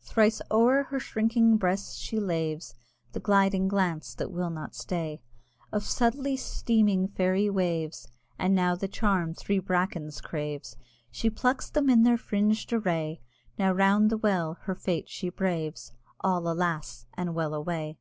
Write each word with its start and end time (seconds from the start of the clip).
Thrice 0.00 0.40
o'er 0.50 0.84
her 0.84 0.98
shrinking 0.98 1.58
breasts 1.58 1.96
she 1.98 2.18
laves 2.18 2.72
Of 3.12 3.20
subtly 5.82 6.36
streaming 6.38 7.08
fairy 7.08 7.50
waves: 7.50 8.08
And 8.38 8.54
now 8.54 8.74
the 8.76 8.88
charm 8.88 9.34
three 9.34 9.58
brackens 9.58 10.22
craves, 10.22 10.78
She 11.10 11.28
plucks 11.28 11.68
them 11.68 11.90
in 11.90 12.02
their 12.02 12.16
fring'd 12.16 12.72
array: 12.72 13.20
Now 13.58 13.72
round 13.72 14.08
the 14.08 14.16
well 14.16 14.54
her 14.62 14.74
fate 14.74 15.10
she 15.10 15.28
braves, 15.28 15.92
All, 16.20 16.48
alas! 16.50 17.04
and 17.12 17.34
well 17.34 17.52
away! 17.52 17.98